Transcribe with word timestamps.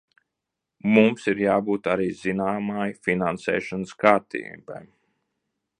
Mums 0.95 1.27
ir 1.33 1.41
jābūt 1.41 1.89
arī 1.95 2.07
zināmai 2.23 2.89
finansēšanas 3.09 3.95
kārtībai. 4.05 4.85